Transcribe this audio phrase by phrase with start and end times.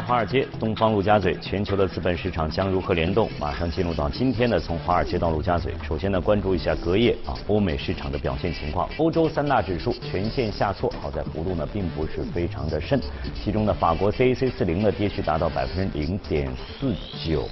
[0.00, 3.28] 华尔街，东方陆家嘴，全球的资本市场将如何联动？
[3.38, 5.74] 马上进入到今天的从华尔街到陆家嘴。
[5.86, 8.88] 首先呢，关注一下隔夜啊欧美市场的表现情况。
[8.98, 13.00] 欧洲三大指数全线下挫，好在幅度呢并不是非常的甚。
[13.34, 16.94] 其中呢，法国 CAC 四零的跌势达到百分之零点四
[17.26, 17.48] 九。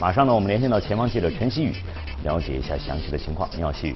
[0.00, 1.72] 马上呢，我们连线到前方记者陈希宇，
[2.24, 3.48] 了解一下详细的情况。
[3.56, 3.94] 你好，希宇。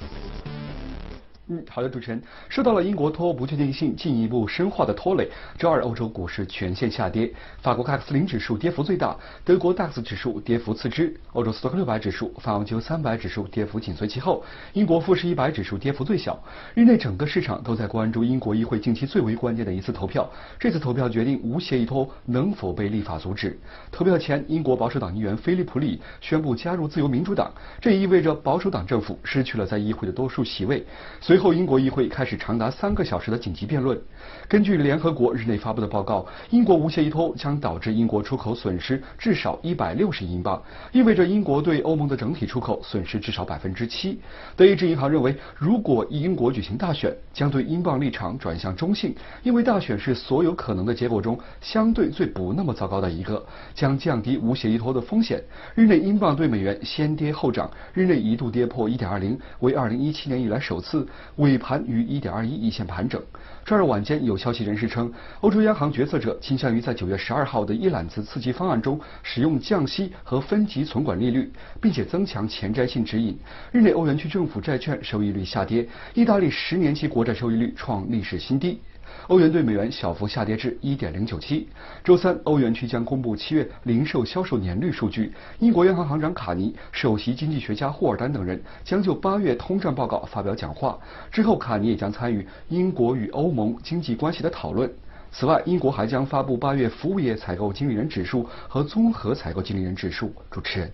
[1.47, 2.21] 嗯，好的，主持人。
[2.47, 7.29] 受到了英国脱欧不确定性进一步深化的拖累，周二欧洲股市全线下跌。
[7.61, 14.41] 法国 CAC 零指数跌幅最大，德国 DAX 指数跌幅次之，欧洲斯托克六百指数、法国三百指数跌幅紧随其后。
[14.71, 16.41] 英国富时一百指数跌幅最小。
[16.73, 23.59] 日内整个市场都在关注英国议会近期最为关键的一次投票，这次投票决定无协议脱欧能否被立法阻止。
[23.91, 27.51] 投票前，英国保守党议员菲利普里宣布加入自由民主党，
[27.81, 30.85] 这也意味着保守党政府失去了在议会的多数席位。
[31.19, 33.99] 随随后，英国议会开始长达三个小时的紧急辩论。
[34.47, 40.61] 根据联合国日内发布的报告，英国无协议脱欧将导致英国出口损失至少一百六十亿英镑，
[40.91, 44.21] 意味着英国对欧盟的整体出口损失至少百分之七。
[44.55, 55.43] 德意志银行认为，如果英国举行大选，将对英镑立场转向中性，因为大选是所有可能的结果中相对最不那么糟糕的一个，将降低无协议脱欧的风险。
[55.73, 61.07] 日内英镑对美元先跌后涨，日内一度跌破一点二零，为二零一七年以来首次。
[61.37, 63.21] 尾盘于一点二一一线盘整。
[63.65, 71.51] 周二晚间，有消息人士称，欧洲央行决策者倾向于在九月十二号的一揽子刺激方案中使用降息和分级存管利率，
[71.81, 73.37] 并且增强前瞻性指引。
[73.71, 78.79] 日内欧元区政府债券收益率下跌，意大利十年期国债收益率创历史新低。
[79.27, 81.67] 欧元对美元小幅下跌至一点零九七。
[82.03, 85.31] 周三，欧元区将公布七月零售销售年率数据。
[85.59, 90.97] 英国央行行长卡尼、首席经济学家霍尔丹等人将就八月通胀报告发表讲话。
[91.31, 94.91] 之后，卡尼也将参与英国与欧盟经济关系的讨论。
[95.31, 100.31] 此外，英国还将发布八月服务业采购经理人指数和综合采购经理人指数。
[100.51, 100.91] 主持人。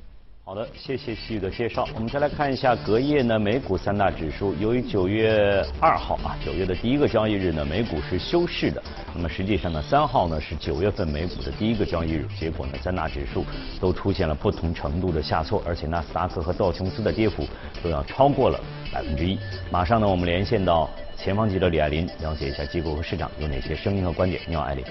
[0.49, 1.87] 好的，谢谢西宇的介绍。
[1.93, 4.55] 我们再来看一下隔夜呢，美股三大指数。
[4.55, 8.81] 由于九月二号啊，九月的第一个交易日呢，美股是休市的。
[9.13, 13.45] 那么实际上呢，三号呢是九月份美股的第一个交易日，结果呢，三大指数
[13.79, 17.45] 都出现了不同程度的下挫，而且纳斯达克和道琼斯的跌幅
[17.83, 18.59] 都要超过了
[18.91, 19.37] 百分之一。
[19.69, 24.41] 马上呢，我们连线到前方记者李爱林，了解一下机构和市场有哪些声音和观点。
[24.47, 24.83] 你好，艾琳。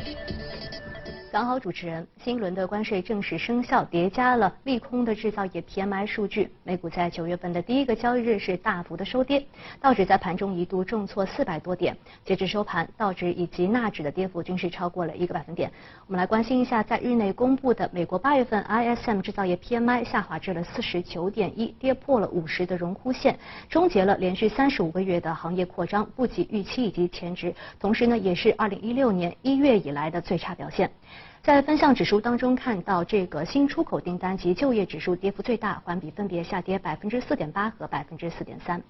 [1.30, 2.06] 早好，主持人。
[2.24, 9.44] 新一轮的关税正式生效，叠加了利空的制造业 PMI 数据，美股在九月份的第一个交易日是大幅的收跌，
[9.78, 11.94] 道指在盘中一度重挫四百多点，
[12.24, 15.70] 截至收盘，道指以及纳指的跌幅均是超过了一个百分点。
[16.06, 30.90] 我们来关心一下，在日内公布的美国八月份 ISM 制造业 PMI 下滑至了四十九点一，跌破了五十的荣枯线，终结了连续三十五个月的行业扩张，不及预期以及前值，同时呢，也是二零一六年一月以来的最差表现。
[31.40, 38.82] 在分项指数当中看到，这个新出口订单及就业指数跌幅最大，环比分别下跌百分之四点八和百分之四点三。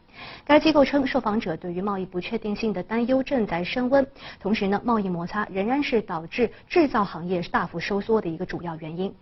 [0.44, 4.04] 该机构称，受访者对于贸易不确定性的担忧正在升温，
[4.40, 9.14] 同时呢，贸易摩擦仍然是导致制造行业大幅收缩的一个主要原因。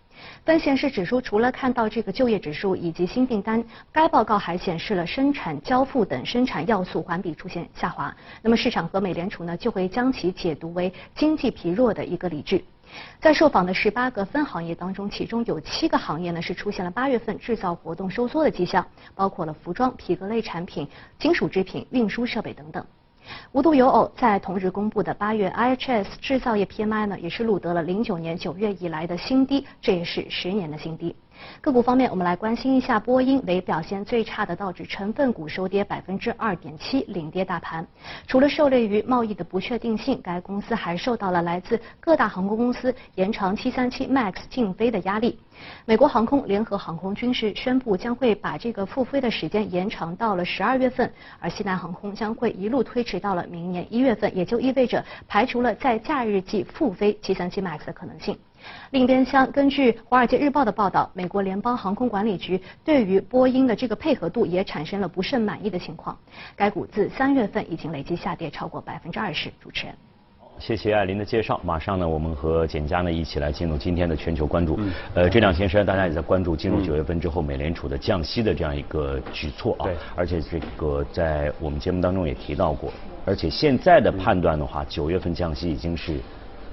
[0.46, 3.62] 分显示指出，除了看到这个就业指数以及新订单，
[3.92, 8.16] 该报告还显示了生产交付等生产要素环比出现下滑。
[8.40, 12.64] 那么市场和美联储呢，就会将其解读为经济疲弱的一个理据。
[13.20, 22.84] 在受访的十八个分行业当中，其中有七个行业呢是出现了八月份制造活动收缩的迹象，包括了服装、皮革类产品、金属制品、运输设备等等。
[23.50, 31.16] 无独有偶，在同日公布的八月 IHS 制造业 PMI 呢，也是录得了零九年九月以来的新低，这也是十年的新低。
[31.60, 37.86] 个股方面，我们来关心一下波音，为表现最差的道指成分股收跌百分之二点七，领跌大盘。
[38.26, 45.38] 除了受累于贸易的不确定性，该公司还受到了来自各大航空公司延长737 MAX 禁飞的压力。
[45.86, 51.10] 美国航空、联合航空军事宣布将会把这个复飞的时间延长到了十二月份，
[51.40, 58.36] 而西南航空将会一路推迟到了明年一月份，也就意味着排除了在假日季复飞737 MAX 的可能性。
[58.90, 66.16] 另一边厢，根据《华尔街日报》的报道，美国联邦航空管理局对于波音的这个配合度也产生了不甚满意的情况。
[66.54, 69.50] 该股自三月份已经累计下跌超过百分之二十。
[69.60, 69.94] 主持人，
[70.58, 71.60] 谢谢艾琳的介绍。
[71.64, 74.78] 马上呢，我们和简佳呢一起来进入今天的全球关注。
[75.14, 79.84] 呃，这两天实际上大家也在关注进入九月份之后美联储的降息的这样一个举措啊。
[79.84, 79.96] 对。
[80.14, 82.92] 而且这个在我们节目当中也提到过，
[83.24, 86.20] 而且现在的判断的话，九月份降息已经是。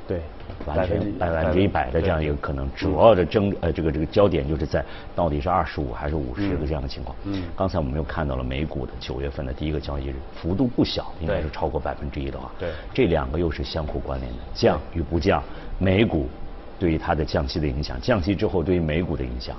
[0.07, 0.19] 对，
[0.65, 4.83] 完全百分之一百的这样一个可能，主要的争呃这个这个焦点就是在
[5.15, 7.15] 到底是二十五还是五十的这样的情况。
[7.23, 12.51] 嗯，刚才我们又看到了美股的九月份的第一个交易日，幅度不小，应该是超过百分之一的话。
[12.59, 15.41] 对，这两个又是相互关联的，降与不降，
[15.79, 16.27] 美股
[16.77, 19.55] 对于它的降息的影响，降息之后对于美股的影响，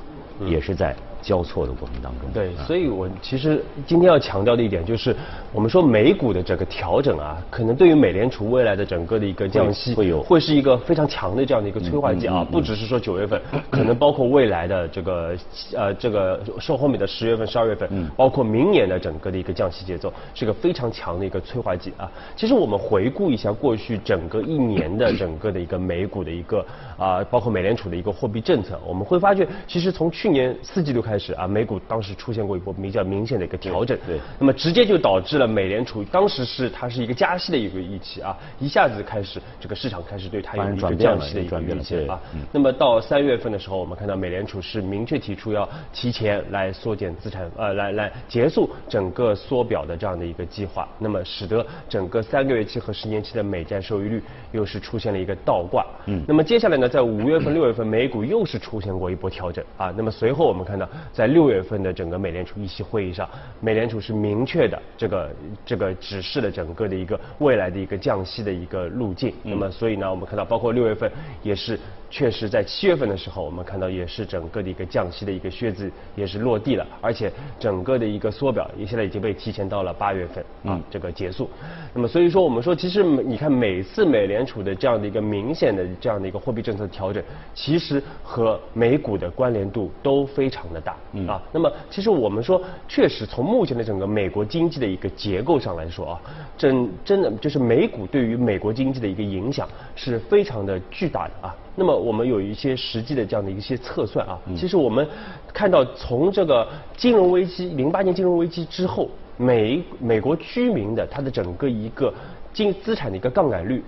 [0.47, 0.95] 也是在。
[1.25, 5.17] 交错的过程当中，对，所以我其实今天要强调的一点就是，
[5.53, 10.23] 我们说美股的这个调整啊，可能对于美联储未来的整个的一个降息会有。
[10.23, 13.41] 会是一个非常强的这样的一个催化剂啊，不只是说九月份，
[13.71, 15.35] 可能包括未来的这个
[15.75, 22.11] 呃这个受后面的十月份、十二月份，包括明年的整个的一个降息节奏，是个非常强的一个催化剂啊。
[22.37, 26.65] 其实我们回顾一下过去整个一年的整个的一个美股的一个
[26.99, 42.21] 啊，包括美联储的一个货币政策，我们会发觉，其实从去年四季度开始啊，美股当时出现过一波比较明显的一个调整，对，那么直接就导致了美联储当时是它是一个加息的一个预期啊，一下子开始这个市场开始对它有一个降息的一个预期啊，
[42.53, 54.23] 那么到三月份的时候，我们看到美联储是明确提出要提前来缩减资产，呃，来来结束整个缩表的这样的一个计划，那么使得整个三个月期和十年期的美债收益率
[54.53, 61.45] 又是出现了一个倒挂，嗯，那么接下来呢，在五月份、六月份美股又是出现过一波调整啊，那么随后我们看到在六。
[61.45, 63.29] 月份的整个美联储议息会议上，
[63.61, 65.31] 美联储是明确的这个
[65.67, 69.31] 这个指示了整个的一个未来的一个降息的一个路径。
[69.43, 71.11] 那么，所以呢，我们看到包括六月份
[71.43, 71.79] 也是。
[72.11, 81.51] 确实，在七月份的时候，我们看到也是整个的一个降息的一个靴子也是落地了，而且整个的一个缩表也现在已经被提前到了八月份啊，这个结束。
[81.93, 87.21] 那么，所以说我们说，其实你看每次美联储的这样的一个明显的这样的一个货币政策调整，
[87.53, 90.94] 其实和美股的关联度都非常的大
[91.27, 91.41] 啊。
[91.53, 96.21] 那么，其实我们说，确实从目前的整个美国经济的一个结构上来说啊，
[96.57, 101.57] 真真的就是美股对于美国经济的一个影响是非常的巨大的啊。
[101.77, 105.09] 那么我们有一些实际的这样的一些测算啊，其实我们
[105.53, 112.15] 看到从这个金融危机零八年金融危机之后，美美国居民的他的整个一个
[112.53, 113.83] 金资产的一个杠杆率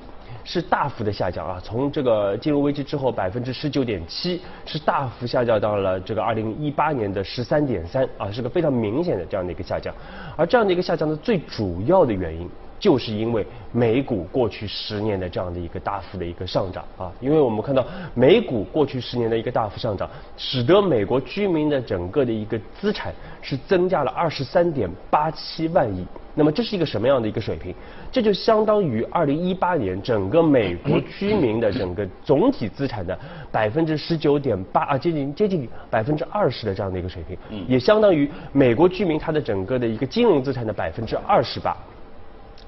[0.46, 9.92] 是大幅的下降啊，从这个金融危机之后百分之十九点七是大幅下降到了这个二零一八年的十三点三啊，是个非常明显的这样的一个下降，
[10.36, 12.48] 而这样的一个下降的最主要的原因。
[12.78, 17.82] 就是因为美股过去十年的这样的一个大幅的一个上涨啊，因为我们看到
[18.12, 26.06] 美股过去十年的一个大幅上涨，使得美国居民的整个的一个资产是增加了二十三点八七万亿。
[26.38, 27.74] 那么这是一个什么样的一个水平？
[28.12, 33.18] 这就相当于二零一八年整个美国居民的整个总体资产的
[33.50, 37.36] 百分之十九点八啊，接近接近百分之二十的这样的一个水平，
[37.66, 41.74] 也相当于美国居民他的整个的一个金融资产的百分之二十八。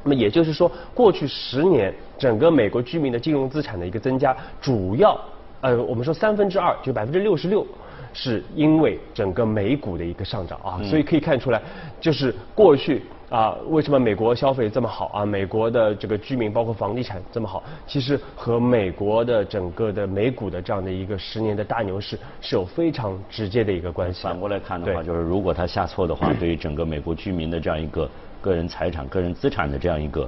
[0.03, 5.21] 那么也就是说，过去十年整个美国居民的金融资产的一个增加，主要
[5.61, 7.67] 呃，我们说三分之二，就百分之六十六，
[8.15, 10.81] 是因为整个美股的一个上涨啊。
[10.85, 11.61] 所以可以看出来，
[12.01, 15.25] 就是过去啊，为什么美国消费这么好啊？
[15.25, 24.23] 美国的这个居民包括房地产这么好，其实和美国的整个的美股的这样的一个十年的大牛市是有非常直接的一个关系。
[24.23, 28.09] 反过来看的话，就是如果它下挫的话， 对于整个美国居民的这样一个。
[28.41, 30.27] 个人财产、个人资产的这样一个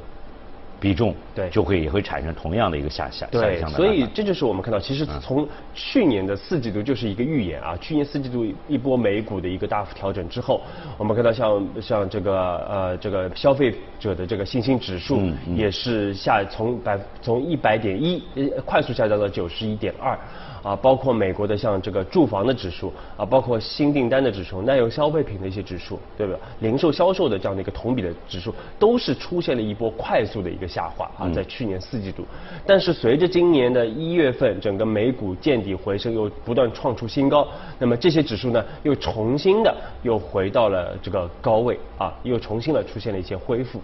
[0.80, 7.76] 比重，对，就会也会产生同样的一个下下对，所以这就是我们看到，其实从去年的四季度就是一个预言啊。
[7.76, 10.62] 去年四季度一波美股的一个大幅调整之后，
[10.96, 12.32] 我们看到像像这个
[12.66, 15.20] 呃这个消费者的这个信心指数
[15.54, 18.22] 也是下从百从一百点一
[18.64, 20.18] 快速下降到九十一点二。
[20.62, 26.38] 啊，包括美国的像这个住房的指数啊，包括新订单的指数、耐用消费品的一些指数，对吧？
[26.60, 32.24] 零售销售的这样的一个同比的指数，都是出现了一波快速的一个下滑啊，在去年四季度。
[32.66, 37.46] 但是随着今年的一月份，整个美股见底回升，又不断创出新高，
[37.78, 43.80] 那么这些指数呢，又重新的又回到了这个高位啊，又重新的出现了一些恢复。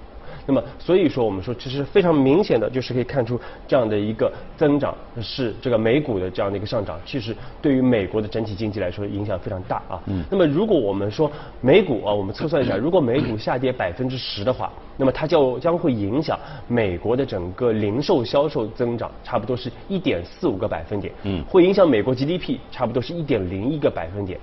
[0.46, 10.00] 那么，所以说我们说，其实非常明显的就是可以看出这样的一个增长是这个美股的这样的一个上涨，其实对于美国的整体经济来说影响非常大啊。
[10.06, 10.24] 嗯。
[10.30, 16.38] 那么，如果我们说美股啊，我们测算一下，如果美股下跌百分之十的话，那么它就将会影响
[16.68, 21.12] 美国的整个零售销售增长，差不多是一点四五个百分点。
[21.24, 21.42] 嗯。
[21.44, 24.38] 会影响美国 GDP，差不多是一点零一个百分点。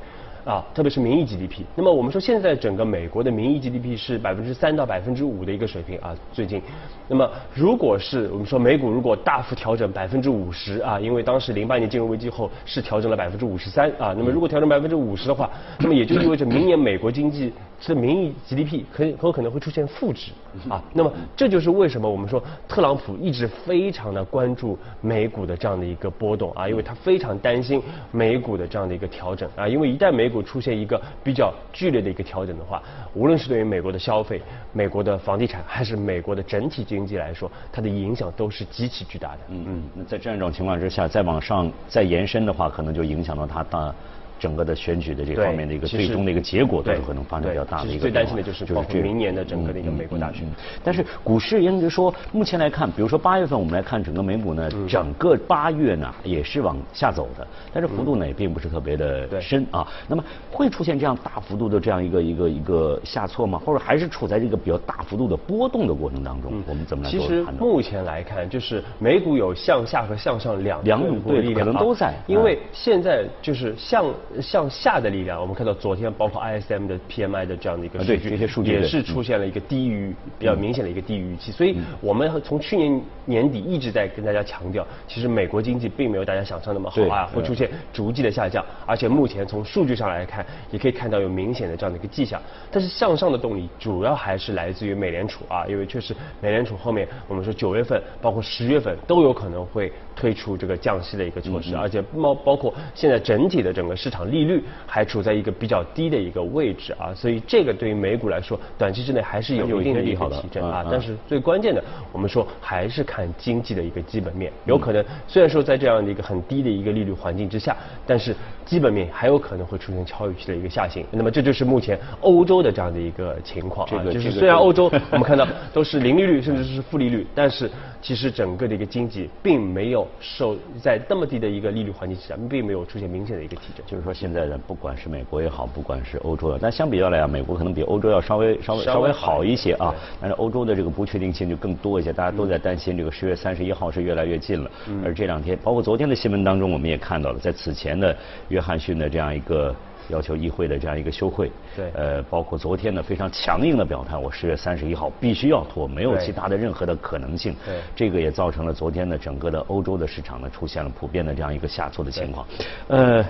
[0.45, 1.62] 啊，特别是名义 GDP。
[1.75, 6.62] 那么我们说，现在整个美国的名义 GDP 是百分之三到百分之五的一个水平啊，最近。
[7.07, 20.31] 那么如果是我们说美股如果大幅调整百分之五十啊，因为当时零八年金融危机后是调整了百分之五十三啊，那么如果调整百分之五十的话，那么也就意味着明年美国经济是名义 GDP 很很有可能会出现负值
[20.69, 20.83] 啊。
[20.93, 27.81] 那么这就是为什么我们说特朗普一直非常的关注美股的这样的一个波动啊，因为他非常担心
[28.12, 32.81] 美股的这样的一个调整啊，因为一旦美股出现一个比较剧烈的一个调整的话，
[33.13, 34.41] 无论是对于美国的消费、
[34.73, 39.39] 美国的房地产，还是美国的整体经济来说，它的影响都是极其巨大的。
[39.49, 43.95] 嗯嗯，那在这样一种情况之下，再往上再延伸的话，可能就影响到它的。
[44.43, 48.01] 整个的选举的这方面的一个最终的一个结果，都是可能发生比较大的一个。
[48.01, 50.45] 最担心的就是就是明年的整个的一个美国大选。
[50.83, 59.88] 但是股市应该说，目前来看，比如说八月份我们来看整个美股呢，整个八月呢也是往下走的，但是幅度呢也并不是特别的深啊。
[60.09, 60.21] 那么
[60.51, 63.57] 会出现这样大幅度的这样一个一个一个下挫吗？
[63.65, 66.51] 或者还是处在这个比较大幅度的波动的过程当中？
[66.67, 74.03] 我们怎么来其实目前来看，就是美股有向下和向上两两种对可能都在，因为现在就是向
[74.41, 75.13] 向下的。
[75.13, 81.51] 力量，我们看到昨天包括 ISM 的 PMI 的这样的一个数据，这些数据也是出现了一个低于比较明显的一个低于预期。
[81.51, 88.65] 所以我们从去年年底一直在跟大家强调，其实美国经济并没有大家想象那么好啊，会出现逐季的下降。
[88.87, 92.41] 而且目前从数据上来看，也可以看到有明显的这样的一个迹象。
[92.71, 105.03] 但是向上的动力主要还是来自于美联储啊，因为确实美联储后面我们说九月份包括十月份都有可能会推出这个降息的一个措施，而且包包括现在整体的整个市场利率还。
[105.13, 110.83] 处在一个比较低的一个位置啊，所以这个对于美股来说，短期之内还是有一定的利好提振啊。
[110.89, 117.75] 但是最关键的，我们说还是看经济的一个基本面，有可能虽然说在这样的一个很低的一个利率环境之下，
[118.07, 121.05] 但是基本面还有可能会出现超预期的一个下行。
[121.11, 127.69] 那么这就是目前欧洲的这样的一个情况啊，就是虽然欧洲我们看到都是零利率甚至是负利率，但是
[128.01, 133.85] 其实整个的一个经济并没有受在那么低的一个利率环境之下，并没有出现明显的一个提振。
[133.85, 139.93] 就是说现在的不管是美国也好，不管是欧洲的，但相比较来讲，美国可能比欧洲要稍微稍微稍微好一些啊。
[140.22, 144.70] 但是欧洲的这个不确定性就更多一些，大家都在担心这个十月三十一号是越来越近了。
[145.03, 148.15] 而这两天，包括昨天的新闻当中，我们也看到了，在此前的
[148.50, 149.74] 约翰逊的这样一个
[150.10, 157.55] 要求议会的这样一个休会，对，呃，包括昨天的非常强硬的表态，我十月三十一号必须要拖，没有其他的任何的可能性。
[157.65, 162.46] 对，这个也造成了昨天的整个的欧洲的市场呢出现了普遍的这样一个下挫的情况。
[162.88, 163.25] 呃。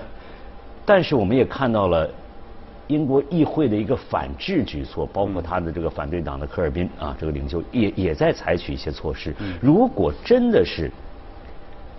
[0.84, 2.10] 但是我们也看到了
[2.88, 9.34] 英国议会的一个反制举措，包括他的这个反对党的科尔宾啊，这个领袖也也在采取一些措施。
[9.60, 10.90] 如果真的是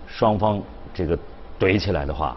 [0.06, 0.62] 双方
[0.94, 1.18] 这个
[1.58, 2.36] 怼起来的话，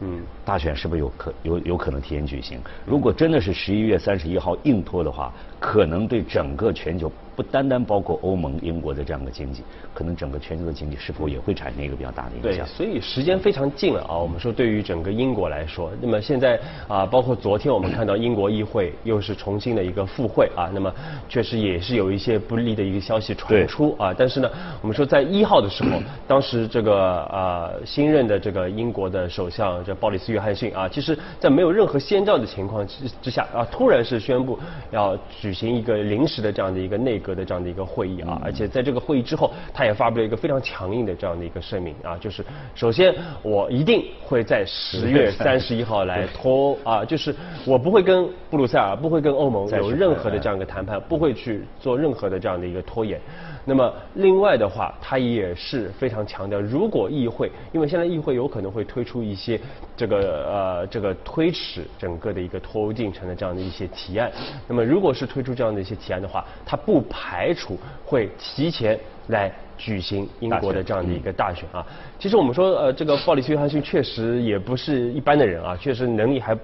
[0.00, 2.58] 嗯，大选是不是有可有有可能提前举行？
[2.84, 7.10] 如果真的是十一月三十一号硬拖的话，可能对整个全球。
[7.34, 9.62] 不单单包括欧盟、英国的这样的经济，
[9.94, 12.66] 可能整个全球的经济是否也会产生一个比较大的影响？
[12.66, 14.18] 对，所以时间非常近了啊。
[14.18, 20.94] 我们说对于整个英国来说，那么现在啊，包括昨天我们看到英国议会又是重新的一个复会啊，那么
[21.26, 24.12] 确实也是有一些不利的一个消息传出啊。
[24.12, 24.50] 但是呢，
[24.82, 34.58] 我们说在一号的时候，当时这个啊新任的这个英国的首相这鲍里斯·约翰逊啊，其实在没有任何先兆的情况之之下啊，突然是宣布
[34.90, 37.22] 要举行一个临时的这样的一个内。
[37.22, 47.32] 阁的这样的一个会议啊，而且在这个会议之后，他也发布了一个非常强硬的这样的一个声明啊，就是首先我一定会在十月三十一号来拖啊，就是
[47.64, 53.20] 我不会跟布鲁塞尔，不会跟欧盟有任何的这样一个谈判，不会去做任何的这样的一个拖延。
[53.64, 59.60] 那么另外的话，他也是非常强调，如果议会，因为现在议会有可能会推出一些
[59.96, 64.30] 这个呃这个推迟整个的一个脱欧进程的这样的一些提案。
[64.66, 71.86] 那么如果是推出这样的一些提案的话，他不排除会提前来举行英国的这样的一个大选啊。
[72.18, 76.56] 其实我们说呃这个鲍里斯·约翰逊确实也不是一般的人啊，确实能力还。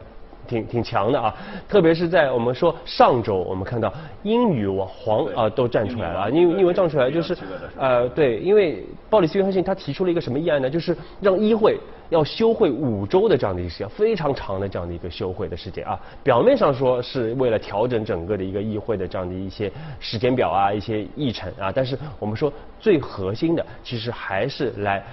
[0.48, 1.32] 挺挺强的啊，
[1.68, 7.36] 特别是在我们说上周，我们看到英语皇啊都站出来了啊，英英文站出来就是
[7.78, 10.68] 呃对，因为鲍里斯约翰逊他提出了一个什么议案呢？
[10.68, 11.78] 就是让议会
[12.08, 16.00] 要休会五周的这样的一个时间，非常长的这样的一个休会的时间啊。
[16.24, 22.50] 表面上说是为了调整整个的一个议会的这样的一些时间表啊，一些议程啊，但是我们说
[22.80, 25.04] 最核心的其实还是来。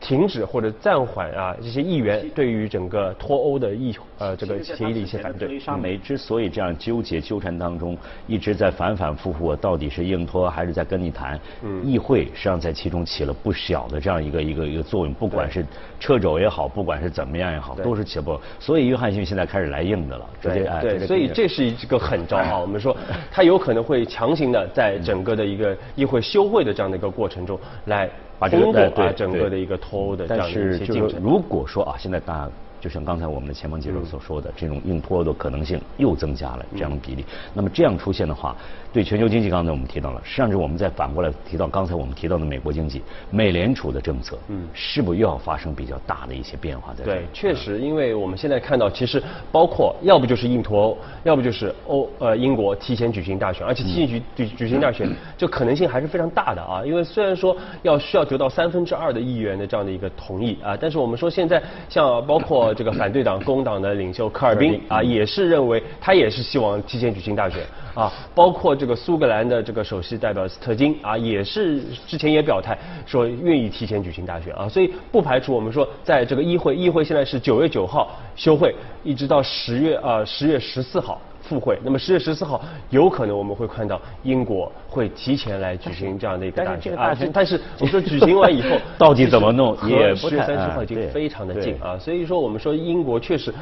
[0.00, 5.46] 停止或者暂缓啊，这些议员对于整个脱欧的议呃这个协议的一些反对。
[5.46, 11.38] 特莎梅之所以这样纠结纠缠当中，一直在反反复复，到底是硬拖还是在跟你谈？
[11.62, 15.64] 嗯，议会实际上在其中起了不小的这样一个一个一个作用，不管是
[16.00, 18.40] 撤走也好，不管是怎么样也好，都是起不。
[18.58, 22.58] 所以约翰逊现在开始来硬的了，直接哎，对，所以这是一个狠招啊。
[22.58, 22.96] 我们说
[23.30, 28.08] 他有可能会强行的在整个的一个议会休会的这样的一个过程中来。
[28.40, 31.20] 把这个对整个的一个脱欧的这样的一些进程。
[31.22, 32.48] 如果说啊，现在大
[32.80, 37.22] 就像刚才我们的前方记者所说的，这种硬脱欧的可能性又增加了这样的比例。
[37.52, 38.56] 那么这样出现的话，
[38.92, 47.04] 对全球经济，刚才我们提到了，实际上是我们再反过来提到刚才我们提到的美国经济，美联储的政策，嗯，是不是又要发生比较大的一些变化在？
[47.04, 56.82] 对，确实，因为我们现在看到，其实包括要不就是硬脱欧，要不就是欧呃英国提前举行大选，而且提前举举举行大选， 就可能性还是非常大的啊。
[56.84, 67.62] 因为虽然说要需要得到三分之二的议员的这样的一个同意啊，但是我们说现在像包括这个反对党工党的领袖科尔宾啊，也是认为他也是希望提前举行大选
[67.94, 81.20] 啊，包括这个苏格兰的这个首席代表斯特金啊，也是之前也表态说愿意提前举行大选啊，所以不排除我们说在这个议会，议会现在是九月九号休会，一直到十月啊十月十四号。
[81.42, 93.52] 复会，那么十月十四号有可能我们会看到英国会提前来举行这样的一个大选啊，但是我说举行完以后 到底怎么弄， 也十月三十号已经非常的近啊，所以说我们说英国确实。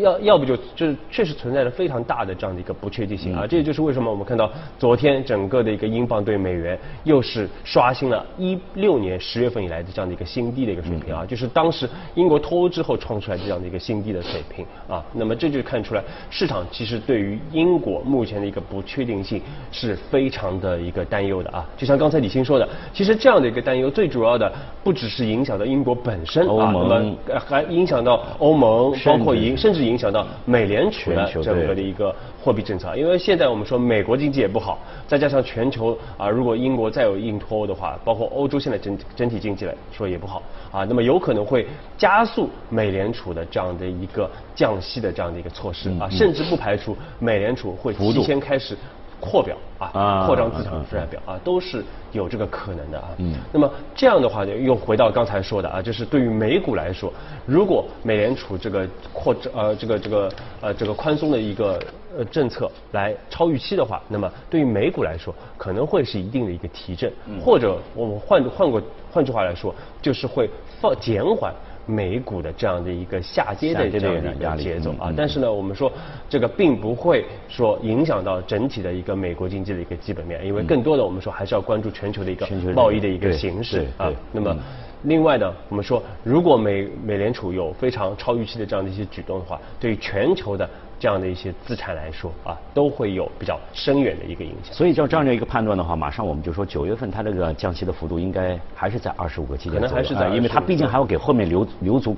[0.00, 24.50] 要要不就就是确实存在着非常大的这样的一个不确定性啊，这也就是为什么我们看到昨天整个的一个英镑对美元又是刷新了一六年十月份以来的这样的一个新低的一个水平啊，就是当时英国脱欧之后创出来这样的一个新低的水平啊，那么这就看出来市场其实对于英国目前的一个不确定性是非常的一个担忧的啊，就像刚才李欣说的，其实这样的一个担忧最主要的
[24.82, 29.81] 不只是影响到英国本身啊，那么还影响到欧盟，包括影甚至。
[29.84, 48.76] 影响到美联储的整个的一个货币政策，因为现在我们说美国经济也不好，再加上全球啊，如果英国再有硬脱欧的话，包括欧洲现在整整体经济来说也不好啊，那么有可能会加速美联储的这样的一个降息的这样的一个措施啊，甚至不排除美联储会提前开始。
[49.22, 53.08] 扩表啊，扩张资产负债表啊，都是有这个可能的啊。
[53.18, 53.36] 嗯。
[53.52, 57.12] 那么这样的话，呢又回到刚才说的啊，就是对于美股来说，
[57.46, 61.80] 如果美联储这个扩呃这个这个呃这个宽松的一个
[62.18, 70.50] 呃政策来超预期的话，那么对于美股来说，可能会是一定的一个提振，或者我们换换过换句话来说，就是会
[70.80, 71.54] 放减缓。
[71.86, 75.90] 美股的这样的一个下跌的这样的一个节奏啊，但是呢，我们说
[76.28, 84.12] 这个并不会说影响到整体的一个美国经济的一个基本面，因为更多的我们说还是要关注全球的一个贸易的一个形势啊。
[84.30, 84.56] 那么，
[85.02, 90.68] 另外呢，我们说如果美美联储有非常超预期的这样的一些举动的话，对于全球的。
[91.02, 94.72] 这样的一些资产来说啊，都会有比较深远的一个影响。
[94.72, 102.16] 所以照这样的一个判断的话，马上我们就说九月份它这个降息的幅度应该还是在二十五个基点可能还是在，因为它毕竟还要给后面留留足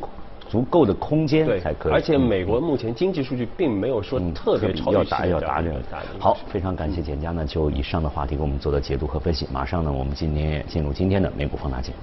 [0.51, 1.92] 足够的空间才可以。
[1.94, 5.77] 而且美国目前经济数据并没有说特别超要达要打这个。
[6.18, 9.49] 好，非常感谢简家呢，就以上的话题给我们做的解读和分析。
[9.51, 11.94] 马上呢，我们今天进入今天的美股放大镜。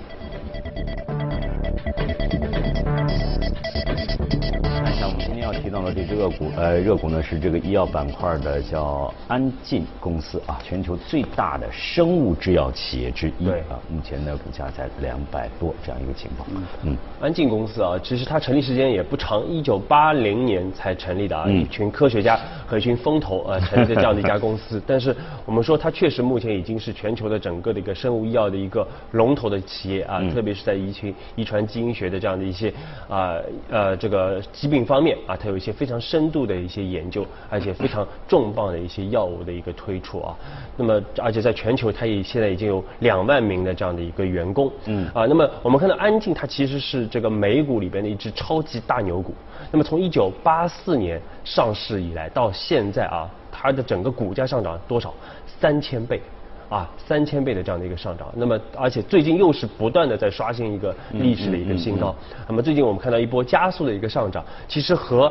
[5.51, 16.47] 提到了这只热股，呃，热股呢是这个医药板块的叫安进公司啊，全球最大的生物制药企业之一啊，目前呢股价在两百多这样一个情况。
[16.83, 22.39] 嗯，安进公司啊，其实它成立时间也不长，一九八零年才成立的啊，一群科学家
[22.71, 24.81] 和一群风投呃成立的这样的一家公司。
[24.87, 25.13] 但是
[25.45, 32.73] 我们说它确实目前已经是全球的整个的一个生物医药的一个龙头的企业啊，特别是在遗群遗传基因学的这样的一些
[33.09, 33.35] 啊
[33.69, 35.35] 呃这个疾病方面啊。
[35.35, 40.33] 它有一些非常深度的一些研究，而且非常重磅的一些药物的一个推出啊。
[40.77, 44.71] 那么，而且在全球，它也现在已经有两万名的这样的一个员工。
[44.85, 45.05] 嗯。
[45.13, 49.33] 啊，那么我们看到安静，它其实是这个美股里边的一只超级大牛股。
[49.71, 55.13] 那么从一九八四年上市以来到现在啊，它的整个股价上涨多少？
[55.59, 56.21] 三千倍。
[56.69, 62.15] 啊，三千倍的这样的一个上涨，那么而且最近又是不断的在刷新一个历史的一个新高，
[62.47, 65.29] 那么最近我们看到一波加速的一个上涨，其实和。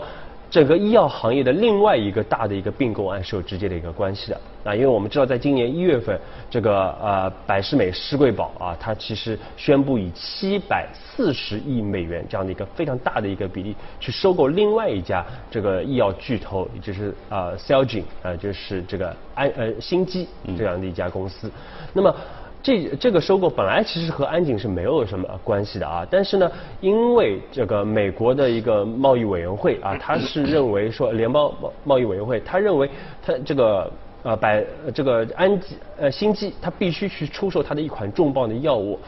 [0.51, 6.19] 整个医药行业的另外一个大的一个并购案是有直接的一个关系的啊，因为我们知道，在今年一月份，
[6.51, 20.27] 这个呃百世美施贵宝啊，它其实宣布以七百四十亿美元这样的一个非常大的一个比例去收购另外一家这个医药巨头，也就是啊 Celgene 啊，就是这个安呃新基
[20.59, 21.51] 这样的一家公司，
[21.93, 22.15] 那么。
[22.62, 32.90] 这这个收购本来其实和安井是没有什么关系的啊，但是呢，因为这个美国的一个贸易委员会啊， 他是认为说联邦贸贸易委员会，他认为
[33.25, 33.90] 他这个
[34.23, 38.99] 呃百这个安吉呃新基，他必须去出售他的一款重磅的药物。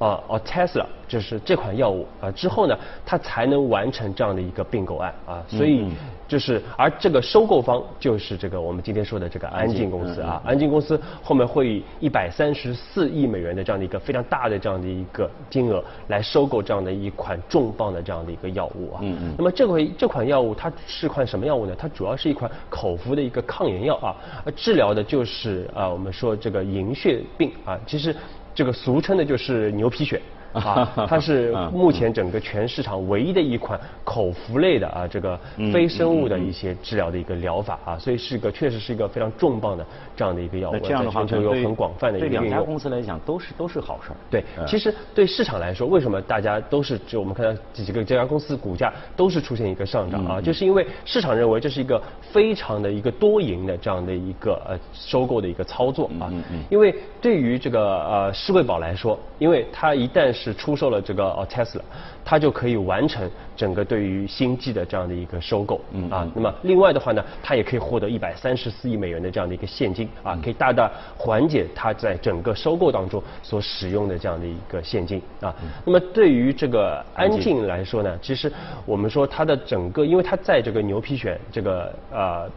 [0.00, 5.86] 啊哦 Tesla 就是这款药物啊之后呢，它才能完成这样的一个并购案啊，所以
[6.26, 19.00] 就是而这个收购方就是这个我们今天说的这个安进公司啊，安进公司后面会以一百三十四亿美元的这样的一个非常大的这样的一个金额来收购这样的一款重磅的这样的一个药物啊。
[19.02, 19.34] 嗯嗯。
[19.36, 21.74] 那么这回这款药物它是款什么药物呢？
[21.78, 24.16] 它主要是一款口服的一个抗炎药啊，
[24.56, 28.16] 治疗的就是啊我们说这个银屑病啊，其实。
[28.54, 30.20] 这个俗称的就是牛皮癣。
[30.52, 35.38] 啊， 它是目前整个全市场唯一的一款口服类的啊，这个
[35.72, 39.86] 非生物的一些治疗的一个疗法啊，所以是个确实是一个非常重磅的
[40.16, 44.16] 这样的一个药物，这样的话就有很广泛的一个对两家公司来讲都是都是好事儿。
[44.30, 52.00] 对，其实对市场来说，为什么大家都是就我们看到几个这家公司股价都是出现一个上涨啊，就是因为市场认为这是一个
[52.32, 56.32] 非常的一个多赢的这样的一个呃收购的一个操作啊，
[56.68, 61.82] 因为对于这个呃施贵宝来说，因为它一旦是出售了这个哦 Tesla，
[62.24, 65.78] 它就可以完成整个对于星际的这样的一个收购
[66.10, 66.26] 啊。
[66.34, 75.54] 那么另外的话呢，它也可以获得一百三十四亿美元的这样的一个现金啊，可以大大缓解它在整个收购当中所使用的这样的一个现金啊。
[75.84, 78.50] 那么对于这个安进来说呢，其实
[78.86, 82.50] 我们说它的整个，因为它在这个牛皮癣这个呃。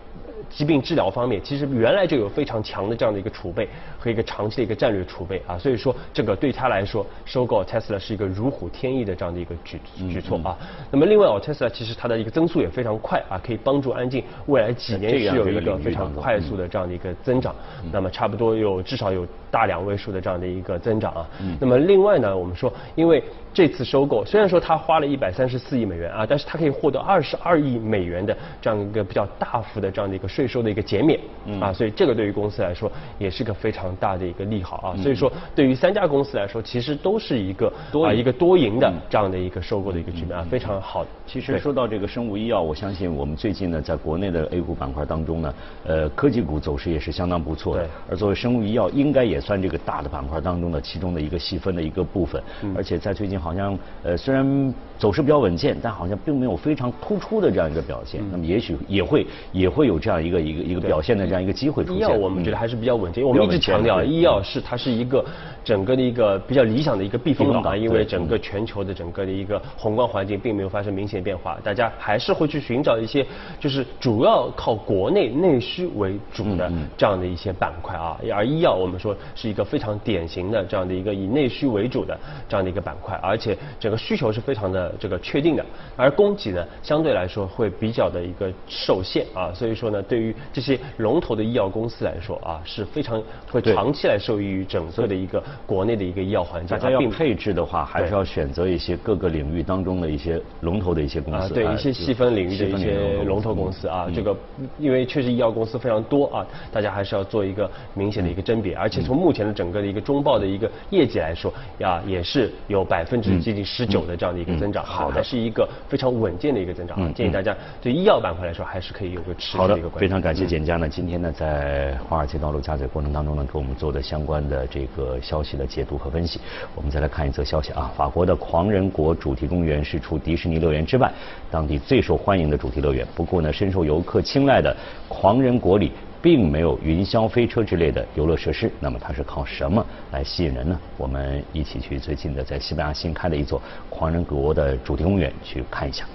[0.50, 3.68] 疾病治疗方面，其实原来就有非常强的这样的一个储备
[4.00, 9.80] 和一个长期的一个战略储备啊，所以说这个对他来说，收购 Tesla 是一个如虎添翼的这样的一个举
[10.10, 10.58] 举措啊。
[10.92, 17.56] 那么另外，Tesla 其实它的一个增速也非常快啊，可以帮助安进未来几年是有一个非常快速的这样的一个增长。
[17.92, 21.30] 那么差不多有至少有大两位数的这样的一个增长啊。
[21.60, 23.24] 那么另外呢，我们说因为。
[23.56, 31.20] 这次收购虽然说他花了一百三十四亿美元啊，但是他可以获得二十二亿美元的这样一个比较大幅的这样的一个税收的一个减免
[31.62, 34.98] 啊，所以这个对于公司来说也是个非常大的一个利好啊。
[34.98, 37.72] 所以说对于三家公司来说，其实都是一个
[38.04, 41.06] 啊一个多赢的这样的一个收购的一个局面啊，非常好。
[41.28, 45.54] 其实说到这个生物医药，我相信我们最近呢，在国内的 A 股板块当中呢，
[45.86, 47.88] 呃，科技股走势也是相当不错的。
[48.10, 52.42] 而作为生物医药，应该也算这个大的板块当中的其中的一个细分的一个部分。
[52.76, 54.18] 而且在最近好像呃。
[54.24, 58.22] 虽然走势比较稳健，但好像并没有非常突出的这样一个表现。
[58.32, 61.98] 那么也许也会也会有这样一个一个一个表现的这样一个机会出现。
[61.98, 65.26] 医药我们觉得还是比较稳健，我们一直强调医药是它是一个
[65.62, 73.26] 整个的一个比较理想的一个避风港，因为整个全球的整个的一个宏观环境并没有发生明显变化，大家还是会去寻找一些
[73.60, 78.18] 就是主要靠国内内需为主的这样的一些板块啊。
[78.34, 82.18] 而医药我们说是一个非常典型的这样的一个以内需为主的
[82.48, 85.66] 这样的一个板块，而且整个需需求是非常的这个确定的，
[85.96, 93.20] 而供给呢相对来说会比较的一个受限啊，所以说呢，对于这些龙头的医药公司来说啊，是非常
[93.52, 96.78] 会长期来受益于整个的一个国内的一个医药环境。
[96.78, 103.88] 大家要配置的话，还是要选择一些各个领域当中的一些龙头的一些公司，对一些细分领域的一些龙头公司。
[103.88, 104.38] 啊，这个
[104.78, 114.04] 因为确实医药公司非常多啊，大家还是要做一个明显的一个甄别，而且从目前的整个的一个中报的一个业绩来说呀，也是有百分之接近十九。
[114.04, 116.98] 的这样的一个增长，好的，是一个非常稳健的一个增长。
[117.00, 120.00] 嗯，建议大家对医药板块来说，还是可以有个持续的一个关注。
[120.00, 126.42] 非常感谢简佳呢，今天呢在华尔街道路加载过程当中呢，给我们做的相关的这个消息的解读和分析。
[126.76, 131.10] 我们再来看一则消息啊，法国的狂人国主题公园是除迪士尼乐园之外，
[131.50, 133.08] 当地最受欢迎的主题乐园。
[133.16, 134.76] 不过呢，深受游客青睐的
[135.08, 135.94] 狂人国里。
[136.24, 140.80] 并没有云霄飞车之类的游乐设施，那么它是靠什么来吸引人呢？
[140.96, 146.06] 我们一起去最近的在西班牙新开的一座狂人国的主题公园去看一下。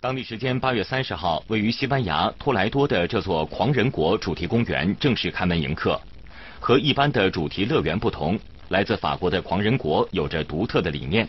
[0.00, 5.98] 当地时间八月三十号，位于西班牙托莱多的这座狂人国主题公园正式开门迎客。
[6.58, 11.26] 和一般的主题乐园不同，来自法国的狂人国有着独特的理念，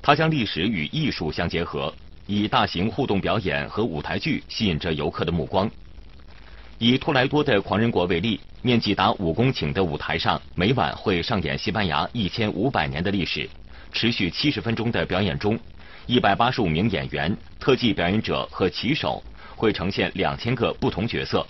[0.00, 1.92] 它将历史与艺术相结合，
[2.28, 5.68] 以大型互动表演和舞台剧吸引着游客的目光。
[6.82, 13.46] 以托莱多的狂人国为例，面积达五公顷的舞台上，每晚会上演西班牙一千五百年的历史。
[13.92, 15.60] 持续七十分钟的表演中，
[16.06, 19.22] 一百八十五名演员、特技表演者和骑手
[19.54, 21.46] 会呈现两千个不同角色。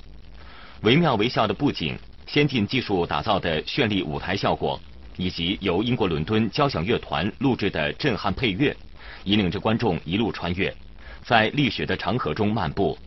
[0.81, 4.81] 惟妙惟肖的布景、先进技术打造的绚丽舞台效果，
[5.17, 8.77] 以及由英国伦敦交响乐团录制的震撼配乐，
[9.23, 10.75] 引领着观众一路穿越，
[11.23, 12.99] 在历史的长河中漫步。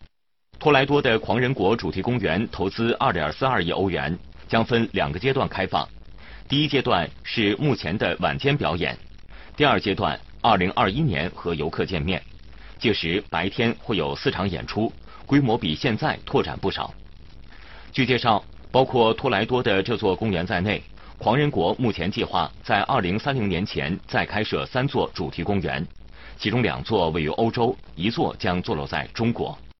[0.64, 5.86] 托莱多的狂人国主题公园投资二点四二亿欧元，将分两个阶段开放。
[6.48, 8.96] 第一阶段是目前的晚间表演，
[9.58, 12.22] 第二阶段二零二一年和游客见面。
[12.78, 14.90] 届时白天会有四场演出，
[15.26, 16.94] 规模比现在拓展不少。
[17.92, 20.82] 据介绍，包括托莱多的这座公园在内，
[21.18, 25.86] 狂人国目前计划在二零三零年前再开设三座主题公园，
[26.38, 29.58] 其中两座位于欧洲，一座将坐落在中国。